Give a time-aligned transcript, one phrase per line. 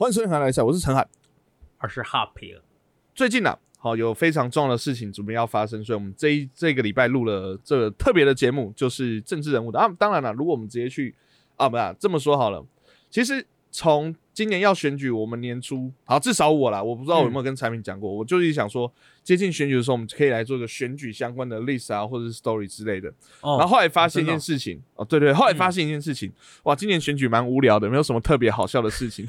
[0.00, 1.06] 欢迎收听《韩来赛》，我是陈海。
[1.82, 2.58] 我是 Happy。
[3.14, 9.86] 最近呢、好有非常重要的事情准备要发生，所以我们这一这个礼拜录了这个特别的节目，就是政治人物的啊。
[9.98, 11.14] 当然了，如果我们直接去
[11.56, 12.64] 啊，不啊、这么说好了，
[13.10, 18.90] 其实从今年要选举，我们年初好至少我啦，我不知道我有没有跟产品讲过，我就是想说，
[19.22, 23.08] 接近选举的时候，我们可以来做一个选举相关的 list 啊，或者是 story 之类的。
[23.40, 26.32] 哦然后后来发现一件事情，哦，对对，后来发现一件事情，
[26.62, 29.26] 哇，今年选举蛮无聊的，没有什么特别好笑的事情。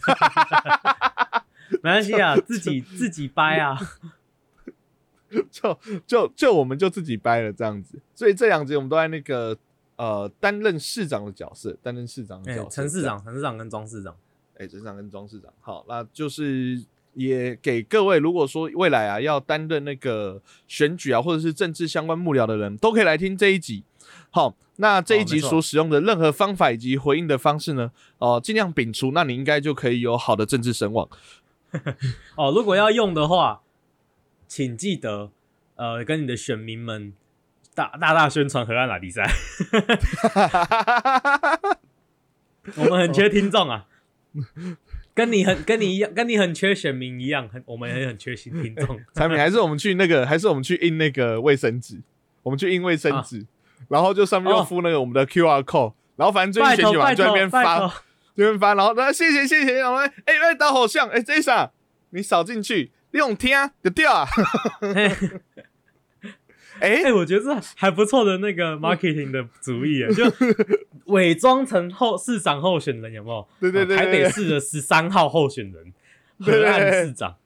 [1.81, 3.77] 没关系啊， 自己自己掰啊。
[5.49, 9.57] 就就就我们就自己掰了这样子，所以这两集我们都在那个
[9.95, 12.69] 呃担任市长的角色，担任市长的哎角，色。
[12.69, 14.13] 陈市长、陈市长跟庄市长，
[14.61, 16.79] 哎，陈市长跟庄市长，好，那就是
[17.15, 23.83] 也给各位，如果说未来啊要担任那个选举啊，或者是政治相关幕僚的人，都可以来听这一集。
[24.29, 31.09] 好，那这一集所使用的任何方法以及回应的方式呢，哦、尽量摒除，那你应该就可以有好的政治声望。
[32.37, 33.63] 哦，如果要用的话，
[34.47, 35.31] 请记得
[35.75, 37.13] 呃跟你的选民们
[37.73, 39.23] 大大大宣传河岸拉比赛，
[42.77, 43.87] 我们很缺听众啊。
[45.13, 48.99] 跟你很跟你一样，跟你很缺选民一样，很我们也很缺新听众。
[49.13, 52.01] 产品还是我们去那个， 还是我们去印那个卫生纸，
[52.43, 53.45] 我们去印卫生纸，
[53.89, 57.79] 然后就上面又附那个我们的 QR code，然后反正最拜近选举嘛，托拜托就那边发，
[58.35, 61.71] 这边发，然后那谢谢谢谢，然后哎哎导好像哎这一啥，
[62.11, 63.51] 你扫进去，你用听
[63.83, 64.27] 就掉啊，
[66.81, 70.23] 哎哎、我觉得这还不错的那个 marketing 的主意耶，就
[71.05, 73.47] 伪装成候市长候选人，有没有？
[73.59, 75.93] 对对对台北市的十三号候选人，
[76.41, 77.37] 河岸市长，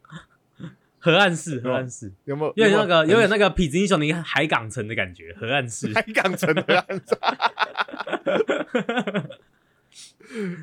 [0.99, 2.53] 河岸市，河岸市，有没有？
[2.55, 5.91] 有点那个有点那那个痞子英雄的海港城的感觉，河岸市。
[5.93, 6.85] 海港城的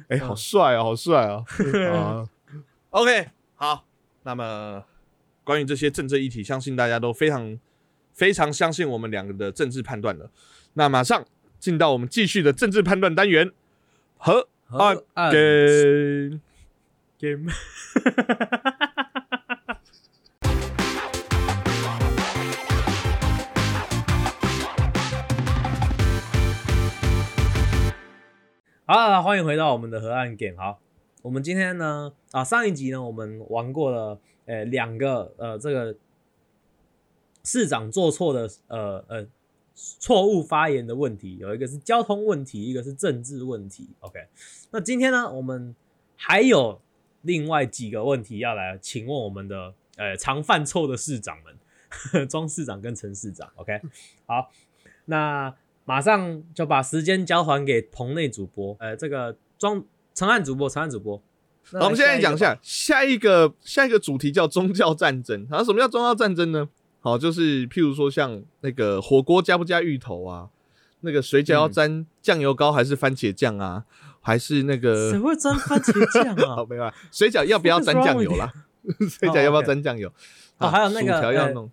[0.08, 1.44] 哎好帅哦，好帅哦，
[1.92, 2.28] 啊
[2.90, 3.84] ，OK 好，
[4.24, 4.84] 那么
[5.44, 7.58] 关于这些政治议题，相信大家都非常
[8.12, 10.30] 非常相信我们两个的政治判断了。
[10.74, 11.24] 那马上
[11.58, 13.50] 进到我们继续的政治判断单元，
[14.16, 16.40] 和岸河岸跟
[17.18, 17.52] game，
[28.84, 30.56] 好了，欢迎回到我们的河岸 game。
[30.56, 30.80] 好，
[31.22, 35.94] 我们今天呢，啊，上一集呢，我们玩过了，呃，两个，呃，这个
[37.44, 39.26] 市长做错的，呃呃，
[39.74, 43.88] 错误发言的问题，有一个是交通问题，一个是政治问题。
[44.00, 44.20] OK，
[44.70, 45.74] 那今天呢，我们
[46.16, 46.80] 还有
[47.22, 53.50] 另外几个问题要来请问我们的呃常犯错的市长们， 庄市长跟陈市长。
[53.56, 53.80] OK，
[54.26, 54.50] 好，
[55.06, 55.54] 那
[55.84, 61.20] 马上就把时间交还给棚内主播，呃，这个庄陈汉主播，陈汉主播。
[61.72, 65.46] 我们现在讲一下下一个下一个主题叫宗教战争。
[65.48, 66.68] 然后什么叫宗教战争呢？
[67.02, 70.48] 好，就是譬如说像那个火锅加不加芋头啊，
[71.00, 73.84] 那个水饺要嗯沾酱油膏还是番茄酱啊，
[74.22, 76.66] 还是那谁个会沾番茄酱好啊？
[76.70, 78.50] 没有啊，水饺要不要沾酱油啦？
[79.10, 80.08] 水饺要不要沾酱油？
[80.58, 81.70] 哦啊还有那个薯条要呃弄，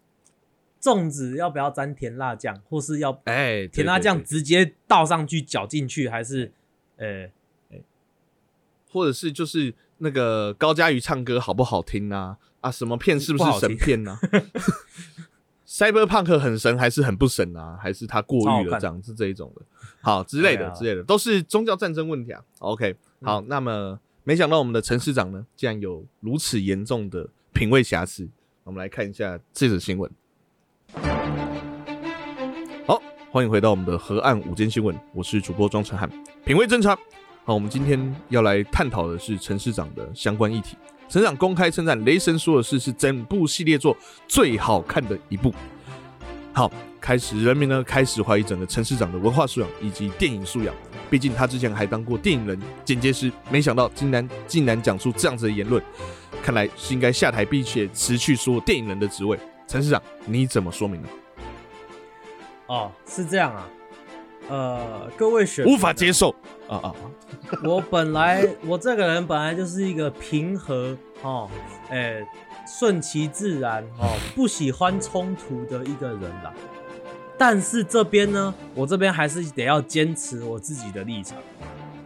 [0.82, 6.52] 粽子要不要沾甜辣酱，或是要哎，甜辣酱直接倒上去搅进去，还是
[6.98, 7.30] 呃
[8.92, 12.38] 或者是就是那个高佳瑜唱歌好不好听啊？
[12.62, 14.20] 啊，什么片是不是神片呢、啊？
[15.68, 17.78] Cyberpunk 很神还是很不神啊？
[17.82, 19.62] 还是他过誉了这样是这一种的，
[20.02, 22.42] 好之类的、之类的，都是宗教战争问题啊。
[22.58, 28.28] OK，好，那么没想到我们的陈市长呢，竟然有如此严重的品味瑕疵。
[28.64, 30.10] 我们来看一下这则新闻。
[32.88, 36.10] 好，欢迎回到我们的河岸午间新闻，我是主播庄成汉，
[36.44, 36.98] 品味侦查。
[37.50, 40.78] 好，我们今天要来探讨的是陈市长的相关议题。
[41.08, 45.52] 陈市长公开称赞《雷神说的事》是整部系列作最好看的一部。
[46.54, 46.72] 好，
[47.02, 50.72] 开始人民呢开始怀疑整个陈市长的文化素养以及电影素养。
[51.10, 55.84] 毕竟他之前还当过电影人、剪接师，没想到竟然竟然讲出这样子的言论，
[56.44, 59.36] 看来是应该下台，并且辞去所有电影人的职位。
[59.68, 61.10] 陈市长，你怎么说明呢？
[62.68, 63.68] 哦是这样啊，
[64.50, 66.30] 呃，各位选无法接受
[66.68, 66.82] 啊啊！
[66.84, 66.96] 啊
[67.64, 71.50] 我本来我这个人本来就是一个平和哦，
[71.90, 72.28] 哎、
[72.68, 76.52] 顺其自然哦，不喜欢冲突的一个人啦。
[77.38, 81.38] 但是这边呢，我这边还是得要坚持我自己的立场。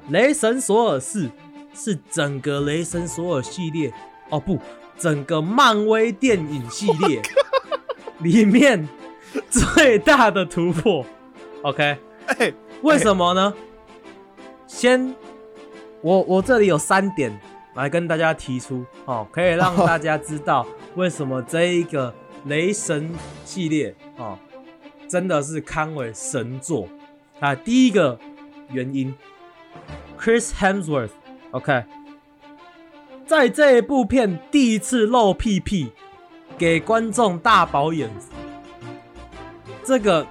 [0.09, 1.29] 雷神索尔四
[1.73, 3.91] 是整个雷神索尔系列
[4.29, 4.59] 哦不，
[4.97, 7.21] 整个漫威电影系列
[8.19, 8.87] 里面
[9.49, 11.05] 最大的突破。
[11.63, 11.97] OK，
[12.27, 13.53] 哎、为什么呢？
[14.67, 15.13] 先，
[16.01, 17.37] 我我这里有三点
[17.75, 20.65] 来跟大家提出哦，可以让大家知道
[20.95, 22.13] 为什么这一个
[22.45, 23.13] 雷神
[23.45, 24.37] 系列哦，
[25.07, 26.87] 真的是堪为神作
[27.39, 27.53] 啊。
[27.53, 28.17] 第一个
[28.69, 29.13] 原因
[30.19, 31.83] ，Chris Hemsworth，OK，
[33.27, 35.91] 在这一部片第一次露屁屁，
[36.57, 38.31] 给观众大饱眼福，
[39.83, 40.25] 这个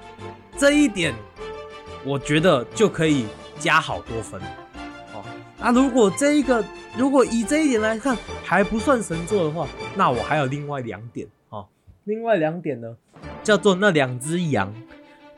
[0.56, 1.14] 这一点，
[2.04, 3.26] 我觉得就可以
[3.58, 4.40] 加好多分。
[5.14, 5.22] 哦
[5.64, 6.64] 那如果这一个，
[6.98, 11.68] 如果以这一点来看还不算神作的话，那我还有另外两点哦。
[12.04, 12.96] 另外两点呢，
[13.44, 14.74] 叫做那两只羊，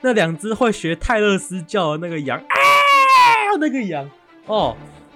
[0.00, 2.56] 那两只会学泰勒斯叫的那个羊啊，
[3.61, 4.11] 那个羊
[4.46, 4.75] 哦，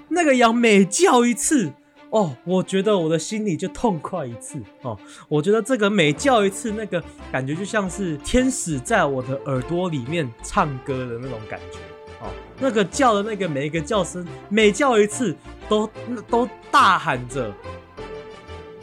[0.09, 1.73] 那个羊每叫一次
[2.11, 4.99] 哦，我觉得我的心里就痛快一次哦。
[5.29, 11.79] 我觉得这个每叫一次，那个感觉就像是天使在我的耳朵里面唱歌的那种感觉。
[12.21, 15.37] 哦，那个叫的那个每一个叫声，每叫一次
[15.69, 15.89] 都
[16.29, 17.53] 都大喊着：“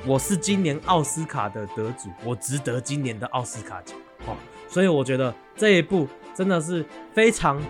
[0.05, 4.37] 我是今年奥斯卡的得主，我值得今年的奥斯卡奖。”哦，
[4.69, 7.61] 所以我觉得这一部真的是非常，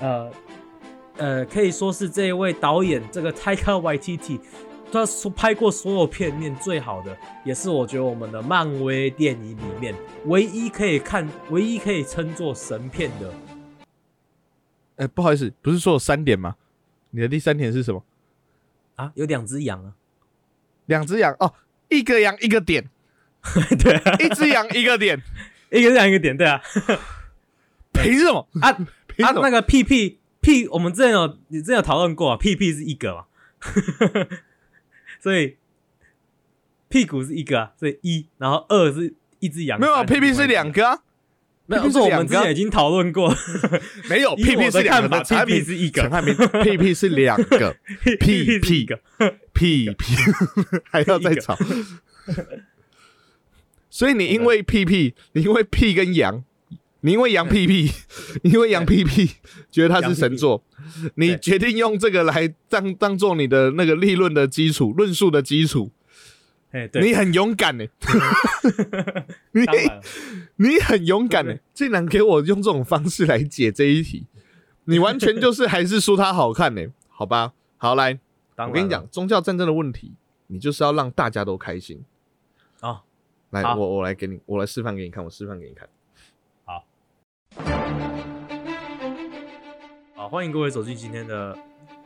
[0.00, 0.30] 呃
[1.16, 4.40] 呃，可以说是这一位导演这个 Taika Waititi，
[5.00, 9.94] 他所拍过所有片面最好的，也是我觉得我们的漫威电影里面
[10.26, 13.32] 唯一可以看、唯一可以称作神片的。
[14.96, 16.56] 哎，不好意思，不是说有三点吗？
[17.10, 18.04] 你的第三点是什么？
[18.96, 19.92] 啊，有两只羊啊，
[20.86, 21.52] 两只羊哦，
[21.88, 22.88] 一个羊一个点，
[23.78, 25.20] 对，一只羊一个点，
[25.70, 26.60] 一个羊一个点，对啊，
[27.92, 28.70] 凭什么 啊？
[28.70, 33.24] 啊，那个屁屁屁，我们之前有你之前有讨论过啊，屁屁是一个嘛，
[35.24, 35.56] 所以
[36.90, 40.98] 屁股是一个啊，所以一，然后二是一只羊，没有啊，屁屁是两个啊。
[41.64, 43.34] 那是我们之前已经讨论过，
[44.10, 47.74] 没有屁屁是两个，屁屁是一个，陈汉明屁屁是两个，
[48.20, 49.00] 屁屁个。
[49.54, 50.14] 屁屁。
[50.92, 51.56] 还要再吵，
[53.88, 56.44] 所以你因为屁屁，你因为屁跟羊，
[57.04, 57.90] 你因为羊屁屁，
[58.42, 59.30] 因为羊屁屁
[59.70, 60.64] 觉得它是神作，
[61.16, 65.90] 你决定用这个来当当做你的那个立论的基础，论述的基础。
[67.00, 67.84] 你很勇敢呢，
[69.52, 69.60] 你
[70.56, 74.26] 你很勇敢呢，竟然给我用这种方式来解这一题，
[74.84, 76.86] 你完全就是还是说它好看呢？
[77.08, 78.18] 好吧，好来，
[78.56, 80.14] 我跟你讲，宗教战争的问题，
[80.46, 82.02] 你就是要让大家都开心。
[82.80, 83.02] 啊！
[83.50, 85.86] 来，我我来给你，我来示范给你看，我示范给你看。
[90.24, 91.54] 好，欢迎各位走进今天的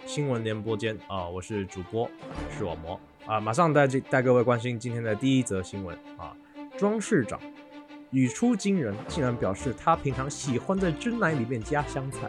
[0.04, 1.28] 新闻联播间啊！
[1.28, 2.10] 我是主播
[2.50, 2.98] 视网膜。
[3.24, 6.36] 啊，马上带带各位关心今天的第一则新闻啊！
[6.76, 7.38] 庄市长
[8.10, 12.28] 语出惊人，竟然表示他平常喜欢在真奶里面加香菜，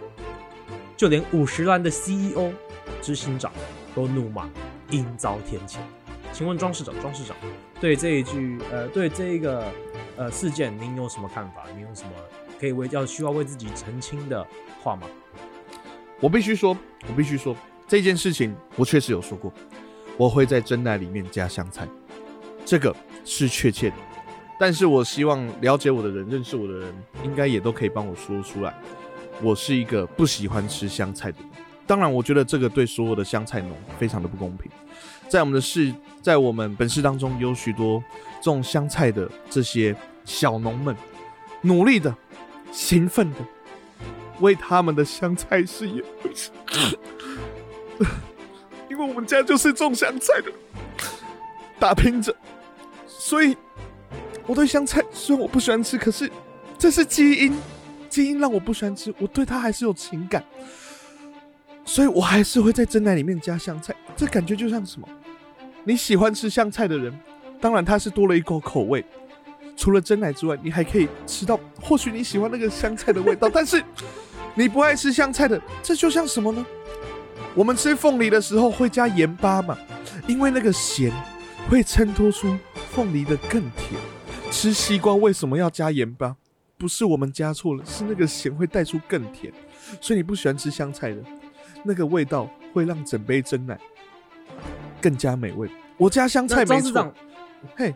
[0.95, 2.51] 就连五十岚的 CEO
[3.01, 3.51] 执行长
[3.95, 4.47] 都怒骂，
[4.91, 5.77] 应遭天谴。
[6.31, 7.35] 请问庄市长，庄市长
[7.81, 9.65] 对这一句呃，对这一个
[10.17, 11.63] 呃事件，您有什么看法？
[11.75, 12.11] 您有什么
[12.59, 14.45] 可以为要需要为自己澄清的
[14.83, 15.07] 话吗？
[16.19, 16.77] 我必须说，
[17.07, 17.55] 我必须说
[17.87, 19.51] 这件事情，我确实有说过。
[20.17, 21.87] 我会在真奶里面加香菜，
[22.65, 22.93] 这个
[23.23, 23.95] 是确切的。
[24.59, 26.93] 但是我希望了解我的人、认识我的人，
[27.23, 28.73] 应该也都可以帮我说出来。
[29.41, 31.49] 我是一个不喜欢吃香菜的人。
[31.87, 34.69] 当然，我觉得这个对所有的香菜农非常的不公平。
[35.29, 38.03] 在我们的市，在我们本市当中，有许多
[38.41, 39.95] 种香菜的这些
[40.25, 40.93] 小农们，
[41.61, 42.13] 努力的、
[42.73, 43.37] 勤奋的，
[44.39, 46.03] 为他们的香菜事业。
[48.89, 50.51] 因为我们家就是种香菜的，
[51.79, 52.35] 打拼着，
[53.07, 53.55] 所以
[54.45, 56.29] 我对香菜虽然我不喜欢吃，可是
[56.77, 57.53] 这是基因，
[58.09, 60.43] 基因让我不喜欢吃，我对它还是有情感，
[61.85, 63.95] 所以我还是会在蒸奶里面加香菜。
[64.17, 65.07] 这感觉就像什么？
[65.85, 67.17] 你喜欢吃香菜的人，
[67.61, 69.05] 当然他是多了一口口味，
[69.77, 73.49] 除了蒸奶之外，你还可以吃到或许你喜欢那个香菜的味道。
[73.53, 73.81] 但是
[74.59, 76.65] 你不爱吃香菜的，这就像什么呢？
[77.55, 79.77] 我们吃凤梨的时候会加盐巴嘛？
[80.27, 81.13] 因为那个咸
[81.69, 82.57] 会衬托出
[82.91, 83.97] 凤梨的更甜。
[84.51, 86.35] 吃西瓜为什么要加盐巴？
[86.77, 89.53] 不是我们加错了，是那个咸会带出更甜。
[90.01, 91.23] 所以你不喜欢吃香菜的，
[91.85, 93.79] 那个味道会让整杯蒸奶
[94.99, 95.69] 更加美味。
[95.95, 97.15] 我加香菜没错。
[97.77, 97.95] 嘿。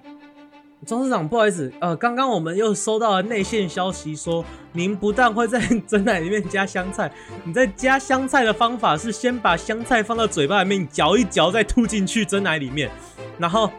[0.85, 7.11] 庄市长，不好意思，呃，刚刚我们又收到了内线消息，说您不但会在 蒸奶里面加香菜，
[7.43, 12.89] 你在加香菜的方法是先把香菜放到嘴巴里面嚼一嚼，再吐进去蒸奶里面，
[13.37, 13.71] 然后，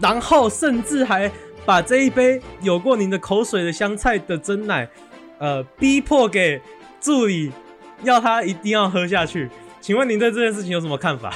[0.00, 1.30] 然后甚至还
[1.64, 4.88] 把这一杯有过您的口水的香菜的蒸奶，
[5.38, 6.60] 呃，逼迫给
[7.00, 7.52] 助理
[8.02, 9.48] 要他一定要喝下去。
[9.80, 11.34] 请问您对这件事情有什么看法？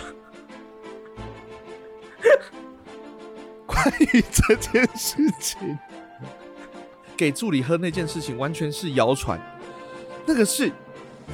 [3.73, 5.79] 关于这件事情，
[7.17, 9.41] 给助理喝那件事情完全是谣传。
[10.27, 10.73] 那个是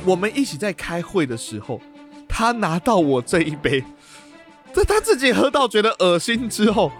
[0.05, 1.81] 我们一起在开会的时候，
[2.29, 3.83] 他拿到我这一杯，
[4.75, 6.93] 在他自己喝到觉得恶心之后，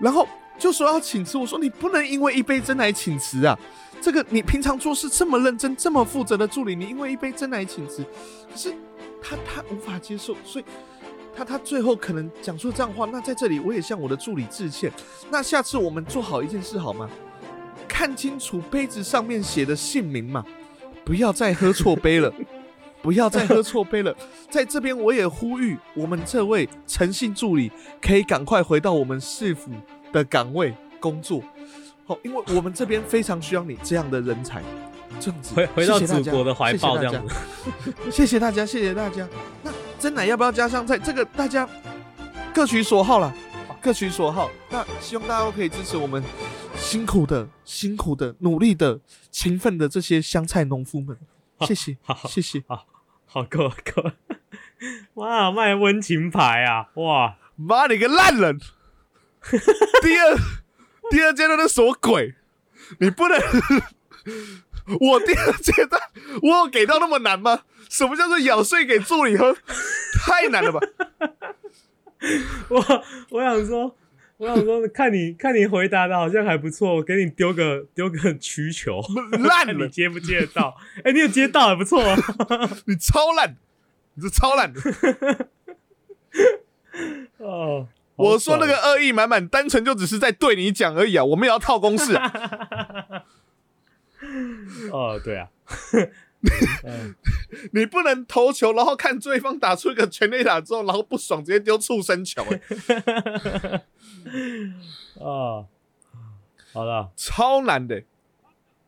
[0.00, 0.26] 然后
[0.58, 1.36] 就说要请辞。
[1.36, 3.58] 我说你不能因为一杯真奶请辞啊！
[4.00, 8.02] 这个你平常做事这么认真、这么负责的助理，你因为一杯真奶请辞，
[8.50, 8.72] 可是
[9.22, 10.64] 他他无法接受，所以
[11.38, 13.06] 他他最后可能讲出这样话。
[13.12, 14.90] 那在这里我也向我的助理致歉。
[15.30, 17.08] 那下次我们做好一件事好吗？
[17.86, 20.44] 看清楚杯子上面写的姓名嘛。
[21.04, 22.30] 不要再喝错杯了，
[23.00, 24.14] 不要再喝错杯了。
[24.50, 29.70] 在这边，我也呼吁我们这位诚信助理，可以赶快回到我们市府
[30.12, 31.40] 的岗位工作。
[32.04, 34.62] 好，因为我们这边非常需要你这样的人才。
[35.18, 37.34] 这样子，回回到祖国的怀抱，这样子。
[38.10, 39.26] 谢谢大家，谢谢大家。
[39.62, 40.98] 那真奶要不要加香菜？
[40.98, 41.68] 这个大家
[42.54, 43.34] 各取所好了，
[43.80, 44.50] 各取所好。
[44.70, 46.22] 那希望大家都可以支持我们。
[46.76, 49.00] 辛苦的、辛苦的、努力的、
[49.32, 51.18] 勤奋的这些香菜农夫们，
[51.60, 51.96] 谢谢，
[52.28, 52.86] 谢谢，好，
[53.26, 54.12] 好够够，
[55.14, 58.60] 哇，卖温情牌啊，哇，妈你个烂人！
[60.02, 60.36] 第二
[61.10, 62.36] 第二阶段的什么鬼？
[63.00, 63.38] 你不能，
[65.00, 66.00] 我第二阶段
[66.42, 67.62] 我有给到那么难吗？
[67.88, 69.56] 什么叫做咬碎给助理喝？
[70.20, 70.80] 太难了吧！
[72.68, 73.94] 我我想说。
[74.38, 79.00] 我想说，看你看你回答的好像还不错，我给你丢个丢个曲球，
[79.32, 80.76] 烂了， 你接不接得到？
[81.02, 82.16] 哎，你有接到，还不错啊！
[82.86, 83.56] 你超烂，
[84.14, 84.80] 你这超烂的。
[87.38, 91.24] 哦，我说那个恶意满满，单纯就只是在对你讲而已啊！
[91.24, 92.12] 我们也要套公式。
[94.92, 95.48] 哦，对啊。
[97.72, 102.44] 你不能投球，然后看对方打出一个全垒打之后，然后不爽直接丢畜生球。
[105.18, 105.66] 哦，
[106.72, 108.04] 好了，超难的。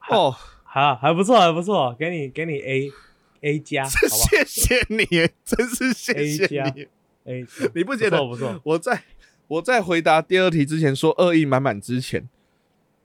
[0.09, 2.92] 哦，好，还不错，还不错，给你给你 A
[3.40, 5.04] A 加，谢谢你，
[5.44, 6.87] 真是谢谢你。
[7.25, 7.44] A，
[7.75, 8.61] 你不觉得不错？
[8.62, 9.02] 我在
[9.49, 12.28] 我在回答第二题之前说恶意满满之前，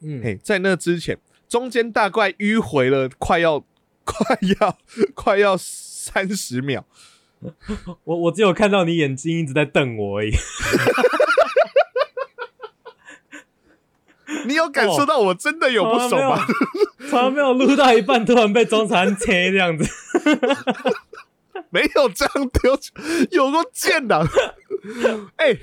[0.01, 3.63] 嗯，嘿，在那之前，中间大概迂回了快要。
[4.05, 4.77] 快要
[5.15, 6.83] 快要三十秒，
[8.05, 10.31] 我我只有看到你眼睛一直在瞪我而已。
[14.45, 16.45] 你有感受到我真的有不爽吗？
[17.09, 19.89] 从来没有录到一半，突然被中餐切这样子，
[21.71, 22.77] 没有这样丢，
[23.31, 24.23] 有个贱的。
[25.37, 25.57] 哎，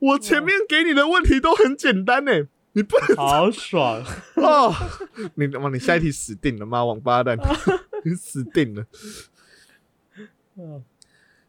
[0.00, 2.46] 我前面给你的问题都很简单呢。
[2.74, 4.02] 你不能好爽
[4.36, 4.72] 哦！
[5.34, 7.36] 你妈，你下一题死定了，妈王八蛋，
[8.02, 8.86] 你 死定了！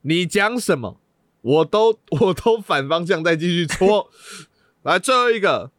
[0.02, 1.00] 你讲什么，
[1.42, 4.10] 我都我都反方向再继续戳。
[4.84, 5.72] 来，最后一个，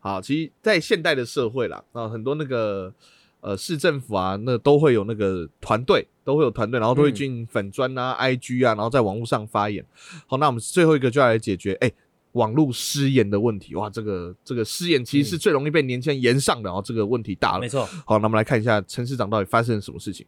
[0.00, 2.92] 好，其实，在现代的社会啦，啊，很多那个
[3.40, 9.82] 呃市政府啊，那都会有那个团队，都会有团队，然后都会进粉砖啊、IG 啊，然后在网络上发言。
[10.26, 11.90] 好，那我们最后一个就要来解决，哎。
[12.32, 17.60] 网络失言的问题，哇，这个这个失言其实是最容易被年轻人言上的，哦，这个问题大了。
[17.60, 17.84] 没错。
[18.04, 20.26] 好，那我们来看一下陈市长到底发生了什么事情。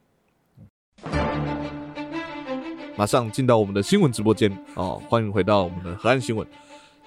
[2.96, 6.46] 马上进到我们的新闻直播间哦，欢迎回到我们的河岸新闻。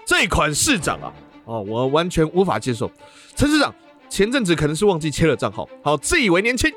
[0.05, 1.13] 这款市长啊，
[1.45, 2.89] 哦，我完全无法接受。
[3.35, 3.73] 陈市长
[4.09, 6.71] 前阵子可能是忘记切了账号，好自以为年轻，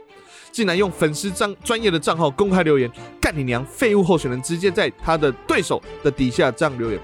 [0.52, 7.00] 竟然用粉丝账专业的账号公开留言，干你娘废物候选人，直接在他的对手的底下这样留言。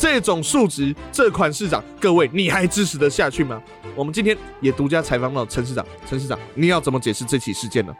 [0.00, 3.62] 这种数值，这款市长，各位你还支持得下去吗？
[3.94, 7.94] 我们今天也独家采访到陈市长，陈市长，你要怎么解释这起事件呢？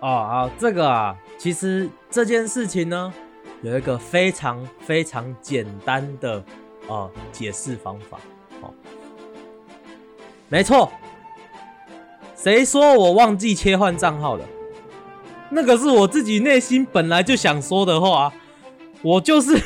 [0.00, 3.14] 哦，好，这个啊，其实这件事情呢，
[3.62, 6.44] 有一个非常非常简单的
[6.88, 8.18] 啊解释方法。
[8.60, 8.74] 哦，
[10.48, 10.90] 没错，
[12.34, 14.44] 谁说我忘记切换账号了？
[15.48, 18.32] 那个是我自己内心本来就想说的话，
[19.00, 19.56] 我就是。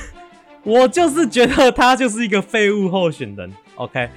[0.65, 4.11] 我就是觉得他就是一个废物候选人，OK？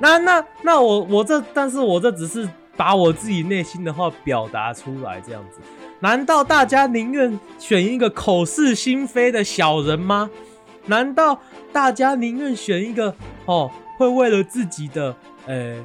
[0.00, 2.46] 那那那我我这，但是我这只是
[2.76, 5.60] 把我自己内心的话表达出来，这样子。
[6.00, 10.28] 难道大家宁愿选一个口是心非的小人吗？
[10.86, 11.40] 难道
[11.72, 13.14] 大家宁愿选一个
[13.46, 15.14] 哦，会为了自己的
[15.46, 15.76] 呃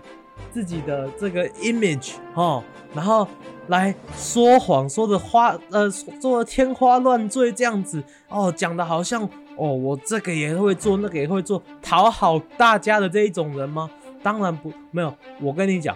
[0.51, 2.61] 自己的这个 image 哦，
[2.93, 3.25] 然后
[3.67, 5.89] 来说谎，说的花呃，
[6.19, 9.29] 说的天花乱坠这样子哦，讲的好像。
[9.59, 13.89] 哦，我这个也会做，那个也会做，讨好大家的这一种人吗？
[14.23, 15.13] 当然不，没有。
[15.41, 15.95] 我跟你讲，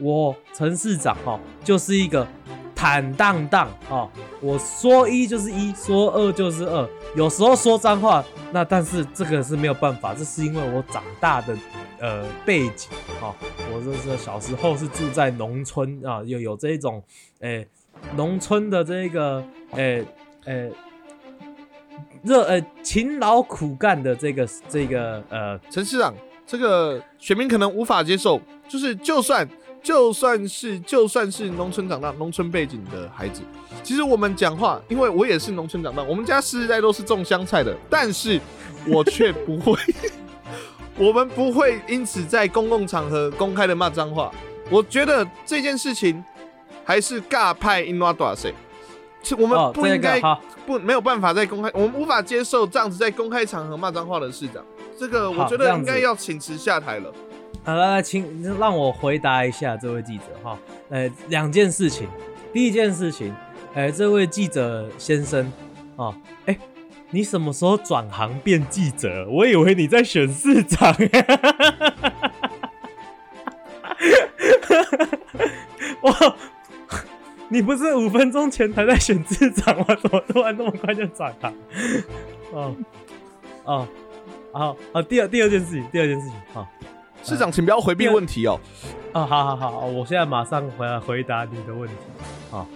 [0.00, 2.26] 我陈市长哈，就是一个
[2.74, 11.56] 坦荡荡哦，我说一就是一，说二就是二，有时候说脏话，那但是这个是没有办法，这是因为我长大的
[12.00, 12.90] 呃背景
[13.20, 13.32] 哦，
[13.72, 17.02] 我这是小时候是住在农村啊，有有这种
[17.40, 17.66] 诶
[18.16, 20.04] 农村的这个诶
[20.46, 20.70] 诶
[22.24, 26.14] 热呃勤劳苦干的这个这个呃陈市长，
[26.46, 29.46] 这个选民可能无法接受，就是就算
[29.82, 33.42] 就算是就算是农村长大、农村背景的孩子，
[33.82, 38.40] 其实我们讲话，因为我也是农村长大，我们家世世代都是种香菜的，但是
[38.86, 39.78] 我却不会，
[40.96, 44.32] 我们不会因此在公共场合公开的骂脏话。
[44.70, 46.24] 我觉得这件事情
[46.84, 48.54] 还是尬派 in w a d a 谁，
[49.38, 50.20] 我们不应该、
[50.66, 54.62] 不没有办法在公开，我们无法接受这样子在公开场合骂脏话的市长。
[54.98, 57.12] 这个我觉得应该要请辞下台了。
[57.64, 60.58] 好，来来，请让我回答一下这位记者哈。
[60.90, 62.06] 呃，两件事情，
[62.52, 63.34] 第一件事情，
[63.74, 65.50] 呃，这位记者先生
[65.96, 66.14] 哦，
[66.46, 66.58] 哎，
[67.10, 69.26] 你什么时候转行变记者？
[69.30, 70.94] 我以为你在选市长。
[76.02, 76.36] 我，
[77.54, 79.86] 你不是五分钟前才在选市长吗？
[80.02, 81.52] 怎么突然那么快就转了？
[82.52, 82.74] 哦，
[83.62, 83.88] 哦，
[84.50, 86.66] 好，好，第二第二件事情，第二件事情，好。
[87.22, 88.58] 市长，请不要回避问题哦。
[89.12, 91.94] 啊，好好好，我现在马上回来回答你的问题。
[92.50, 92.66] 好，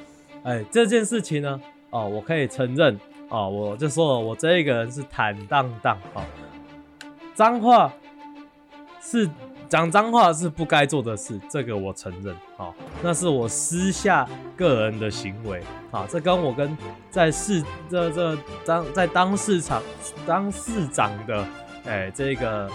[0.45, 2.97] 哎，这件事情呢，哦，我可以承认，
[3.31, 6.23] 哦，我就说了，我这一个人是坦荡荡，哦，
[7.35, 7.93] 脏话
[9.03, 9.29] 是
[9.69, 16.77] 讲脏话是不该做的事，这个我承认，哦，那是我私下个人的行为，啊，这跟我跟
[17.11, 19.83] 在市这这当在当市场
[20.27, 21.47] 当市长的，
[21.85, 22.69] 哎，这个。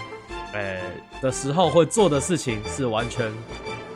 [0.56, 0.80] 呃
[1.20, 3.28] 的时候会做的事情是完全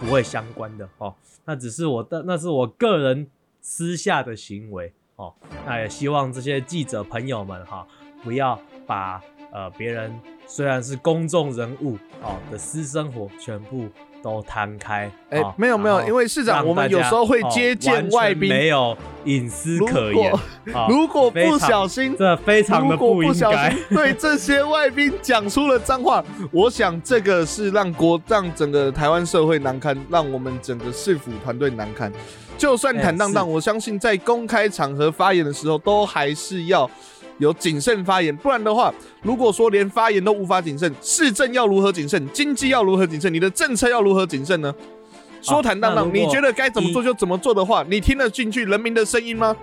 [0.01, 1.15] 不会相关的哦，
[1.45, 3.29] 那只是我的那是我个人
[3.61, 5.33] 私下的行为哦，
[5.65, 7.87] 那也希望这些记者朋友们哈、
[8.25, 10.13] 不要把呃别人
[10.47, 13.89] 虽然是公众人物哦的私生活全部
[14.23, 20.33] 都摊开，哎哦没有没有因为市长我们有时候会哦接见外宾没有隐私可言，
[20.75, 23.73] 哦如果不小心，这非常的不应该。
[23.91, 32.13] 对这些外宾讲出了脏话，我想这个是让国让整个台湾社会难堪，让我们整个市府团队难堪。
[32.57, 36.91] 就算坦荡荡，我相信在公开场合发言的时候，都还是要
[37.39, 44.75] 有谨慎发言，不然的话，如果说连发言都无法谨慎，市政要如何谨慎，经济要如何谨慎，你的政策要如何谨慎呢？
[45.41, 49.57] 说坦荡荡，你觉得该怎么做就怎么做的话，你听得进去人民的声音吗？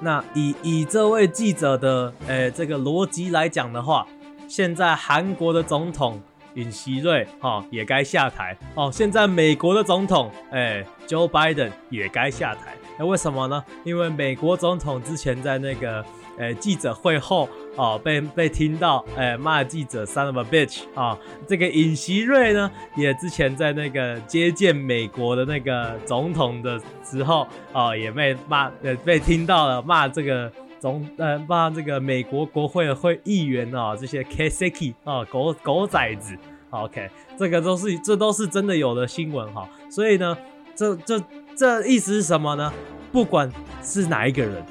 [0.00, 4.06] 那以以这位记者的呃这个逻辑来讲的话，
[4.48, 6.18] 现在韩国的总统
[6.54, 12.74] 尹锡瑞哦也该下台哦，现在美国的总统哎 Joe Biden 也该下台。
[12.98, 13.62] 那为什么呢？
[13.84, 16.04] 因为美国总统之前在那个
[16.38, 30.50] 呃记者会后哦被被听到哎骂记者 son of a bitch 啊、这个尹锡瑞呢也之前在那个接见美国的那个总统的时候哦也被骂呃被听到了骂这个。
[30.80, 36.36] 总呃骂这个美国国会的会议员哦，这些 Kaseki 哦狗狗崽子
[36.70, 40.38] ，OK，这个都是这都是真的有的新闻哈，所以呢，
[40.76, 41.20] 这这
[41.56, 42.72] 这意思是什么呢？
[43.10, 43.50] 不管
[43.82, 44.64] 是哪一个人，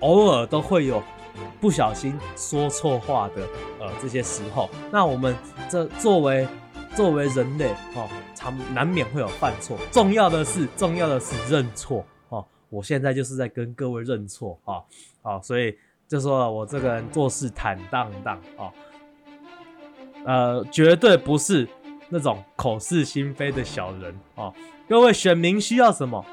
[0.00, 1.02] 偶尔都会有
[1.60, 3.42] 不小心说错话的
[3.78, 5.34] 呃这些时候，那我们
[5.68, 6.46] 这作为
[6.94, 12.44] 作为人类哦，常难免会有犯错，重要的是重要的是认错哦。
[12.68, 14.82] 我现在就是在跟各位认错啊，
[15.22, 15.76] 好、所以
[16.08, 18.72] 就说我这个人做事坦荡荡哦，
[20.24, 21.68] 呃，绝对不是
[22.08, 24.52] 那种口是心非的小人哦。
[24.88, 26.24] 各位选民需要什么，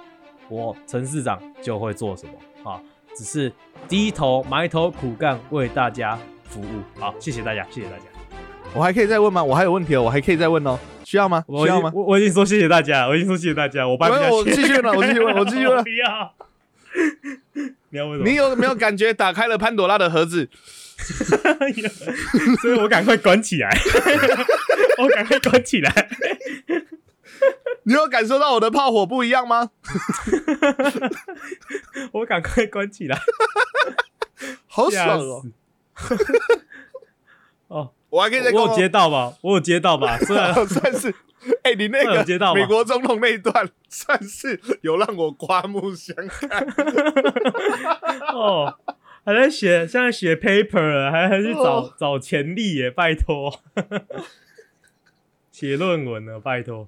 [0.50, 2.82] 我陈市长就会做什么啊，
[3.18, 3.52] 只是
[3.88, 6.84] 低头埋头苦干为大家服务。
[7.00, 8.04] 好，谢谢大家，谢谢大家。
[8.74, 9.44] 我还可以再问吗？
[9.44, 11.44] 我还有问题哦，我还可以再问哦，需要吗？
[11.48, 11.92] 我需要吗？
[11.96, 14.36] 我我已经说谢谢大家，我已经说谢谢大家，我办不下去。
[14.36, 16.34] 我继续问了 我继续问我继续问不要。
[17.90, 18.30] 你要问什么？
[18.30, 20.48] 你有没有感觉打开了潘朵拉的盒子？
[22.62, 23.70] 所以我赶快关起来，
[24.98, 26.10] 我赶快关起来。
[27.84, 29.72] 你有感受到我的炮火不一样吗？
[32.14, 33.18] 我赶快关起来，
[34.68, 35.44] 好吓爽哦！
[37.68, 39.34] 哦，我还可以再跟我有接到吧？
[39.42, 40.18] 我有接到吧？
[40.20, 41.14] 虽然算是，
[41.64, 46.66] 哎、你那个接到美国总统那一段，算是有让我刮目相看。
[48.34, 48.78] 哦，
[49.26, 53.62] 还在写，现在写 paper 了，还还去找、哦找潜力耶，拜托，
[55.52, 56.88] 写论文了，拜托。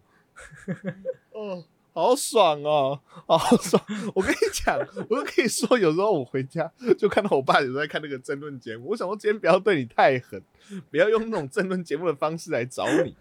[1.31, 3.83] 哦， 好爽哦，好爽！
[4.15, 4.77] 我跟你讲，
[5.09, 10.41] 我就可以说，有时候我回家就看到我爸有时候在看那个争论节目，我想说今天不要对你太狠，
[10.89, 13.15] 不要用那种争论节目的方式来找你。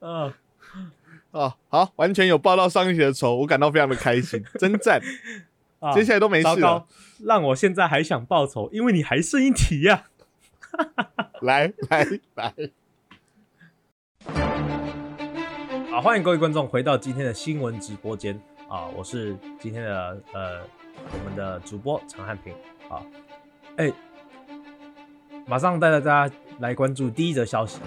[0.00, 0.32] 嗯，
[1.30, 5.00] 啊，好，完全有报到上一期的仇，我感到非常的开心，真赞！
[5.80, 6.86] 啊接下来都没事了，，
[7.20, 10.06] 让我现在还想报仇，因为你还剩一题呀、
[11.42, 12.54] 来来来，
[15.94, 18.36] 好，欢迎各位观众回到今天的新闻直播间
[18.68, 18.88] 啊！
[18.96, 20.60] 我是今天的呃
[20.96, 22.52] 我们的主播陈汉平
[22.88, 22.98] 啊，
[23.76, 23.92] 哎、
[25.46, 27.78] 马上带大家来关注第一则消息。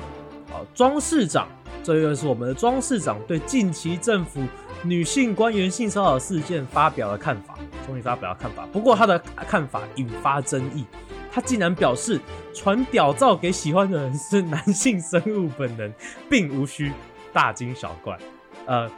[0.49, 1.49] 好，庄市长，
[1.83, 4.41] 这又是我们的庄市长对近期政府
[4.83, 8.65] 女性官员性骚扰事件发表了看法，终于发表了看法。
[8.71, 10.85] 不过他的看法引发争议，
[11.29, 12.21] 他竟然表示
[12.53, 15.93] 传屌照给喜欢的人是男性生物本能，
[16.29, 16.93] 并无需
[17.37, 18.17] 大惊小怪。
[18.65, 18.89] 呃，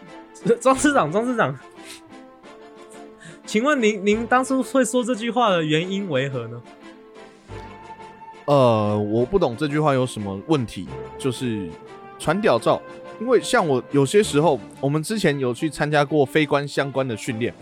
[0.58, 1.54] 庄市长，庄市长，
[3.44, 6.62] 请问您您当初会说这句话的原因为何呢？
[8.46, 11.68] 呃，我不懂这句话有什么问题，就是
[12.18, 12.80] 传屌照，
[13.20, 17.52] 因为像我有些时候，我们之前有去参加过非官相关的训练，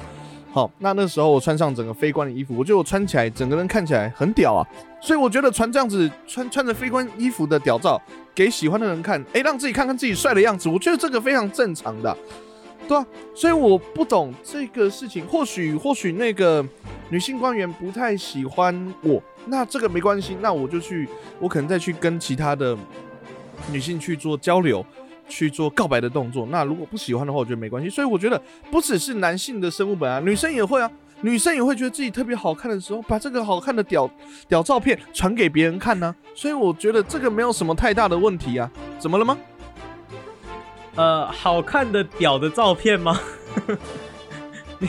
[0.53, 4.67] 好，那那时候我穿上整个飞官的衣服，我觉得我穿起来整个人看起来很屌啊，
[5.01, 8.01] 所以我觉得穿这样子穿穿着飞官衣服的屌照
[8.35, 12.17] 给喜欢的人看，诶，让自己看看自己帅的样子，我觉得这个非常正常的、
[12.89, 16.67] 对啊，所以我不懂这个事情，或许或许那个
[17.11, 21.09] 女性官员不太喜欢我，那这个没关系，那我就去，
[21.39, 22.77] 我可能再去跟其他的
[23.71, 24.85] 女性去做交流，
[25.31, 26.47] 去做告白的动作。
[26.51, 27.88] 那如果不喜欢的话，我觉得没关系。
[27.88, 28.38] 所以我觉得
[28.71, 30.90] 不只是男性的生物本啊，女生也会啊，
[31.23, 34.11] 女生也会觉得自己特别好看的时候，把这个好看的屌
[34.49, 38.71] 屌照片传给别人看呢、所以我觉得这个没有什么太大的问题啊。
[38.99, 39.38] 怎么了吗？
[40.97, 43.19] 呃，好看的屌的照片吗？
[44.79, 44.88] 你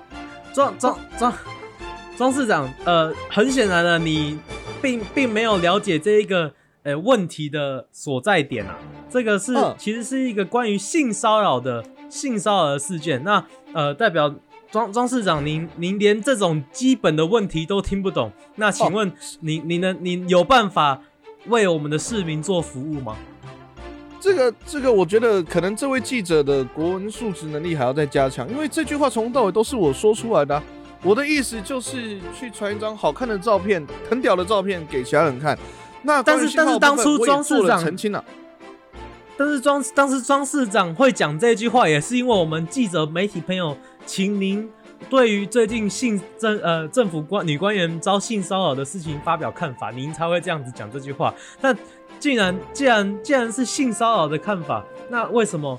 [0.54, 1.32] 庄庄庄
[2.16, 4.38] 庄市长，呃，很显然的，你
[4.80, 6.52] 并并没有了解这一个
[6.82, 8.78] 呃问题的所在点啊。
[9.10, 13.22] 这个是、嗯其实是一个关于性骚扰的性骚扰的事件。
[13.24, 14.34] 那呃，代表
[14.70, 21.00] 庄庄市长，您您连这种基本的问题都听不懂，那请问您您能您有办法
[21.46, 23.16] 为我们的市民做服务吗？
[24.20, 30.62] 这个这个，我觉得可能这位记者的国文素质能力还要再加强，因为这句话从头到尾都是我说出来的啊、
[31.02, 35.58] 我的意思就是去传一张好看的照片、很屌的照片给其他人看。
[36.02, 38.24] 那但是但是当初庄市长澄清了，
[39.36, 44.68] 但是庄当时庄市长会讲这句话，也是因为我们记者媒体朋友，请您
[45.08, 51.32] 对于最近性政呃政府官女官员遭性骚扰的事情发表看法，您才会这样子讲这句话。
[51.60, 51.76] 但
[52.18, 55.78] 既然既然既然是性骚扰的看法，那为什么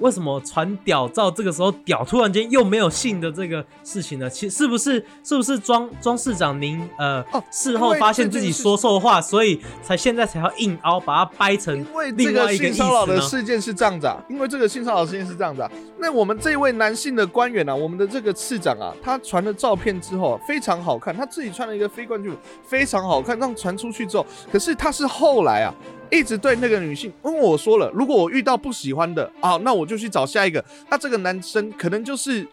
[0.00, 4.28] 为什么传屌照这个时候屌突然间又没有性的这个事情呢？
[4.28, 13.20] 其是不是是不是庄庄市长您呃、哦事后发现自己说错话，所以才现在才要硬凹把它掰成因为这另外一个性骚扰的？
[13.20, 15.70] 事件是这样子啊，因为这个性骚扰事件是这样子啊。
[15.98, 25.73] 那我们这位男性的官员啊，我们的这个次长啊，他传了照片之后啊非常好看，他自己穿了一个飞冠军服，非常好看，让传出去之后，可是他是后来啊。
[26.14, 30.64] 一直对那个女性，因为我说了，如果我遇到不喜欢的啊，那我就去找下一个。
[30.88, 32.46] 那这个男生可能就是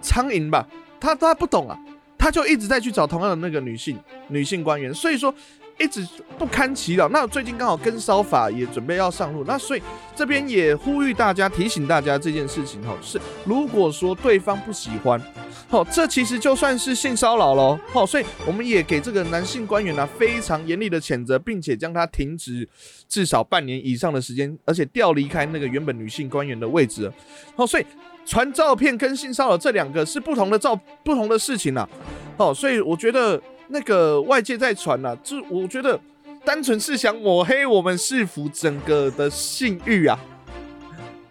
[0.00, 0.66] 苍蝇吧，
[1.00, 1.78] 他他不懂啊，
[2.18, 5.34] 他就一直在去找同样的那个女性女性官员，所以说
[5.80, 6.06] 一直
[6.38, 7.08] 不堪其扰。
[7.08, 9.82] 那最近刚好跟骚法也准备要上路，那所以
[10.14, 15.20] 这边也呼吁大家、提醒大家这件事情哈，是如果说对方不喜欢，
[15.68, 17.78] 好，这其实就算是性骚扰喽。
[17.92, 22.68] 好，所以我们也给这个男性官员呢、非常严厉的谴责，并且将他停职
[23.08, 27.10] 至少半年以上的时间，而且调离开那个原本女性官员的位置。
[27.56, 27.86] 好，所以
[28.26, 31.88] 传照片跟性骚扰这两个是不同的照不同的事情啦。
[32.36, 35.98] 好，所以我觉得那个外界在传啦，就我觉得
[36.44, 40.18] 单纯是想抹黑我们市府整个的信誉啊。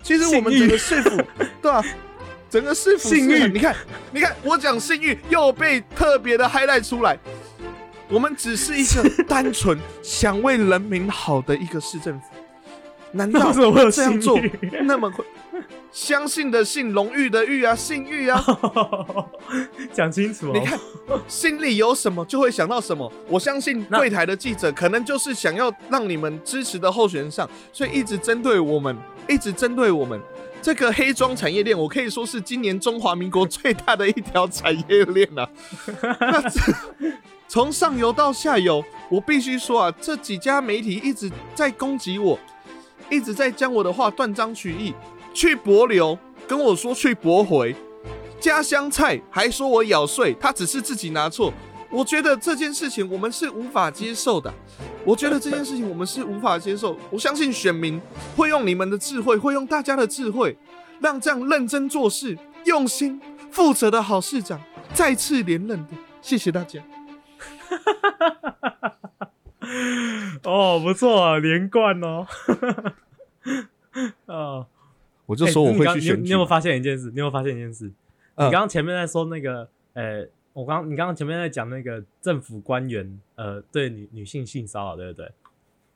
[0.02, 1.22] 其实我们整个市府，
[1.62, 1.84] 对啊，
[2.50, 3.76] 整个市府信誉你看，
[4.12, 7.18] 你看我讲信誉又被特别的 highlight 出来。
[8.08, 12.26] 我们只是一个单纯想为人民好的一个市政府，
[13.12, 13.54] 难道
[13.92, 14.40] 这样做
[14.84, 15.24] 那么会？
[15.92, 18.44] 相信的信，荣誉的誉啊，信誉啊，
[19.92, 20.52] 讲清楚哦。
[20.54, 20.80] 你看，
[21.28, 23.12] 心里有什么就会想到什么。
[23.28, 28.96] 我相信柜台的记者可能就是想要让你们支持的候选人上，所以一直针对我们，
[29.28, 30.20] 一直针对我们。
[30.62, 35.50] 这个黑庄产业链，我可以说是今年中华民国最大的一条产业链啊。
[36.20, 36.44] 那
[37.48, 42.38] 从上游到下游，我必须说啊，这几家媒体一直在攻击我，
[43.10, 44.94] 一直在将我的话断章取义，
[45.34, 47.76] 去博流，跟我说去驳回，
[48.40, 51.54] 加香菜还说我咬碎，他只是自己拿错。
[51.92, 54.54] 我觉得这件事情我们是无法接受的。
[55.04, 56.96] 我觉得这件事情我们是无法接受。
[57.10, 58.00] 我相信选民
[58.36, 60.56] 会用你们的智慧，会用大家的智慧，
[61.00, 64.62] 让这样认真做事、用心负责的好市长
[64.94, 65.94] 再次连任的。
[66.22, 66.80] 谢谢大家。
[70.44, 72.28] 哦，不错啊，连贯哦。
[74.28, 74.68] 啊，
[75.30, 76.24] 我就说我会去选举。
[76.24, 77.12] 你有没有发现一件事？
[77.12, 77.86] 你有没有发现一件事？
[77.86, 77.94] 你
[78.36, 85.32] 刚刚前面在说那个，呃，我刚你刚刚前面在讲那个政府官员，呃，对女女性性骚扰，对不对？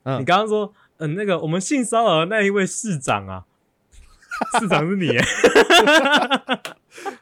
[0.04, 0.20] 嗯。
[0.20, 3.44] 你刚刚说，嗯，那个我们性骚扰的那一位市长啊，
[4.60, 5.08] 市长是你。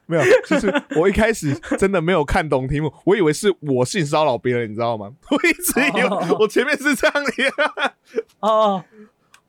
[0.04, 5.10] 没有，就是我一开始真的没有看懂题目，我以为是我性骚扰别人，你知道吗？
[5.30, 7.30] 我一直以为我前面是这样的。
[8.40, 8.84] 哦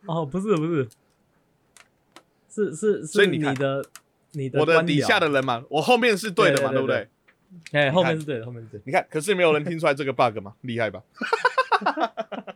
[0.05, 0.87] 哦，不是不是，
[2.53, 3.83] 是是，所以你的
[4.33, 7.07] 你的我的底下的人嘛，我后面是对的嘛，对不对？
[7.71, 8.81] 哎，后面是对的，后面是对。
[8.85, 10.53] 你看，可是没有人听出来这个 bug 嘛？
[10.61, 11.01] 厉害吧？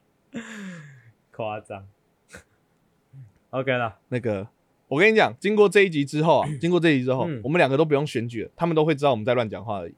[1.32, 1.88] 夸张。
[3.52, 4.48] OK 了，那个。
[4.88, 9.94] 我跟你讲，经过这一集之后啊，经过这一集之后，我们两个都不用选举了，他们都会知道我们在乱讲话而已。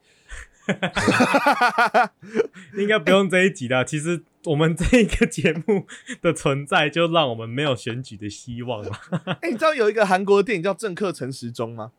[2.78, 5.86] 应该不用这一集的，其实我们这一个节目
[6.22, 8.92] 的存在就让我们没有选举的希望了。
[9.42, 11.92] 哎，你知道有一个韩国电影叫《政客陈时中》吗？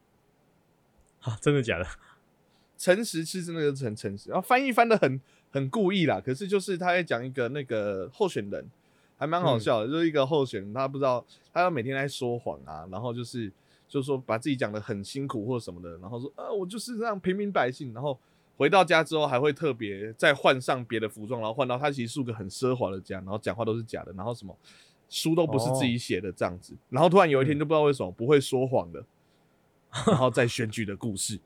[1.23, 1.87] 啊，真的假的？
[2.79, 6.21] 诚实是真的就是很诚实，然后翻译翻的很很故意啦。
[6.25, 8.71] 可是就是他在讲一个那个候选人。
[9.21, 13.53] 还蛮好笑的，就是一个候选人，他不知道他要每天在说谎啊，然后就是
[13.87, 18.19] 就是说把自己讲的很辛苦或者什么的，然后说呃我就是让平民百姓，然后
[18.61, 24.55] 回到家之后还会特别再换上别的服装，然后换到他其实是个很奢华的家，然后讲话都是假的，然后什么
[25.09, 29.03] 书都不是自己写的这样子，然后突然有一天就不知道为什么不会说谎的，
[30.07, 31.41] 然后再选举的故事，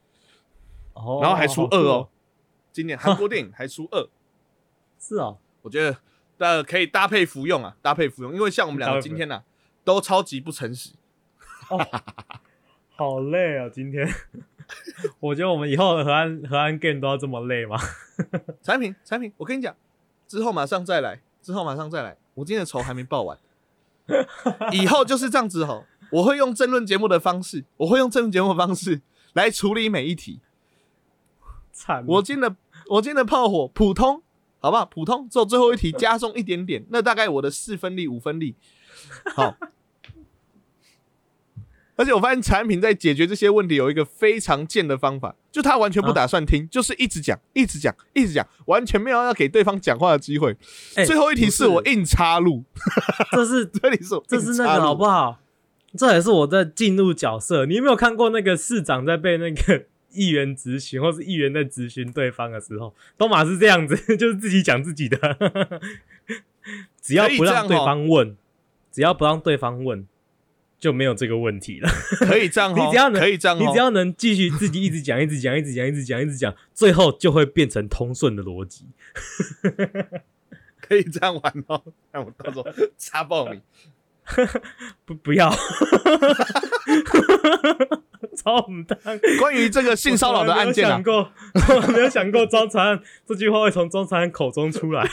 [0.94, 2.08] 哦，然后还出二哦，
[2.72, 4.08] 今年韩国电影还出二，
[4.98, 5.96] 是哦，我觉得。
[6.36, 9.44] 呃，可以搭配服用啊，搭配服用，因为像我们两个今天呢，
[9.84, 10.90] 都超级不诚实，
[12.96, 13.68] 好累啊！
[13.72, 14.06] 今天，
[15.20, 17.76] 我觉得我们以后的河岸河岸 game 都要这么累吗？
[18.62, 19.74] 产品产品，我跟你讲，
[20.26, 23.38] 之后马上再来，之后马上再来，我今天的仇还没报完，
[24.72, 29.00] 以后就是这样子吼，我会用争论节目的方式，我会用争论节目的方式
[29.32, 30.40] 来处理每一题。
[31.72, 32.56] 惨，我今天的
[32.90, 34.22] 我今天的炮火普通。
[34.60, 34.86] 好不好？
[34.86, 38.56] 普通，做最后一题加重一点点，那大概我的四分力、五分力。
[39.36, 39.54] 好，
[41.96, 50.56] 而且我发现产品在解决这些问题有一个非常贱的方法，就他完全不打算听，就是一直讲、一直讲、一直讲，完全没有要给对方讲话的机会。
[51.06, 52.64] 最后一题是我硬插入，
[53.32, 55.38] 这是 这里是这是那个好不好？
[55.96, 57.66] 这也是我在进入角色。
[57.66, 59.86] 你有没有看过那个市长在被那个？
[60.16, 65.18] 议员质询，或是议员在质询对方的时候，都马是这样子， 就是自己讲自己的。
[67.02, 68.36] 只要不让对方问，
[68.92, 70.06] 只要不让对方问，
[70.78, 71.88] 就没有这个问题了。
[72.20, 78.86] 可以这样， 你只要能，可以这样，你只要能继续自己一直讲，一直讲，一直讲，一直讲，一直讲，最后就会变成通顺的逻辑。
[80.80, 81.82] 可以这样玩哦，
[82.12, 82.66] 那我到时候
[82.98, 83.60] 插爆你。
[85.04, 85.50] 不，不要。
[88.36, 88.98] 超不当。
[89.38, 95.08] 关于这个性骚扰的案件啊，我没有想过庄长这句话会从庄长口中出来，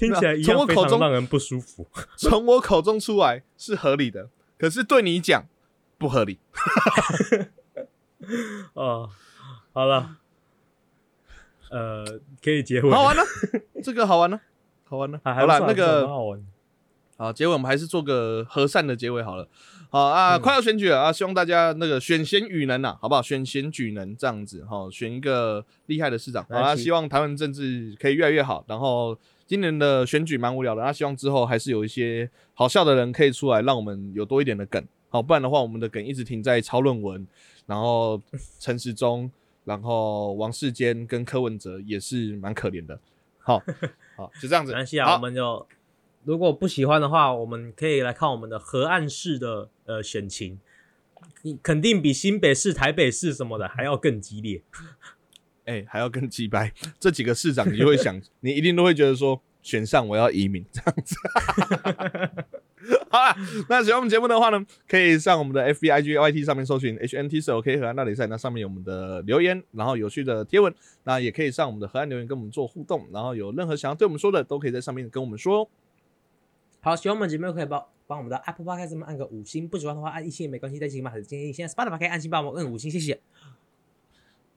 [0.00, 1.86] 听起来一样非常让人不舒服。
[2.16, 5.44] 从我口中出来是合理的，可是对你讲
[5.98, 6.38] 不合理。
[8.74, 9.10] 哦，
[9.72, 10.16] 好了，
[11.70, 12.04] 呃，
[12.42, 12.90] 可以结尾。
[12.90, 13.22] 好玩呢，
[13.82, 14.40] 这个好玩呢，
[14.84, 15.20] 好玩呢。
[15.24, 19.46] 好了，那个好结尾，我们还是做个和善的结尾好了。
[19.90, 21.12] 好啊，快要选举了啊！
[21.12, 23.20] 希望大家那个选贤与能呐，好不好？
[23.20, 26.46] 选贤举能这样子哈，选一个厉害的市长。
[26.48, 28.64] 好啊，希望台湾政治可以越来越好。
[28.68, 29.18] 然后
[29.50, 34.80] 今年的选举蛮无聊的，那希望之后还是有一些好笑的人可以出来，让我们有多一点的梗。
[35.08, 37.26] 好，不然的话，我们的梗一直停在抄论文，
[37.66, 38.22] 然后
[38.60, 39.28] 陈时中，
[39.64, 42.96] 然后王世坚跟柯文哲也是蛮可怜的。
[43.40, 43.60] 好，
[44.16, 44.72] 好，就这样子。
[44.72, 45.66] 没关啊，我们就。
[46.22, 50.60] 如果不喜欢的话，我们可以来看我们的河岸市的呃选情，
[51.42, 54.62] 你肯定比新北市、台北市什么的还要更激烈，
[55.70, 61.14] 哎，还要更击败这几个市长，你就会想，你一定都会觉得说，选上我要移民这样子。
[63.08, 63.36] 好了，
[63.68, 75.68] 那喜欢我们节目的话呢，可以上我们的 F B I G Y T 上面搜寻 H N T 是 O K 河岸大比赛，那上面有我们的留言，然后有趣的贴文，那也可以上我们的河岸留言跟我们做互动，然后有任何想要对我们说的，都可以在上面跟我们说。
[76.80, 83.20] 好，喜欢我们节目可以帮帮我们的 Apple Podcast 上按个五星，不喜欢的话按一星也没关系，但请把建议现在 Spotify 可以按星帮我们按五星，谢谢。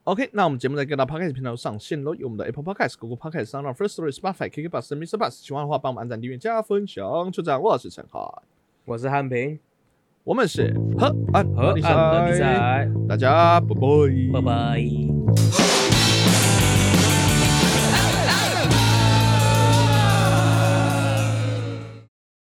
[0.06, 5.18] OK，那我们节目在各大 Podcast 平台上线喽，有我们的 Apple Podcast、Google Podcast、s o u n d First Story、Spotify、KK Bus、Mr.
[5.18, 5.30] Bus。
[5.32, 7.32] 喜欢的话，帮我们按赞、订阅、加分享。
[7.32, 8.20] 就这样，我是陈海，
[8.84, 9.58] 我是汉平，
[10.26, 15.23] 我们是和安和比岸的比赛，赛，大家拜拜，拜拜。